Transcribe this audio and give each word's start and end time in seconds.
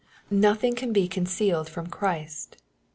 13.) 0.29 0.39
Nothing 0.39 0.73
can 0.75 0.91
be 0.93 1.07
concealed 1.07 1.69
from 1.69 1.85
Christ. 1.85 2.57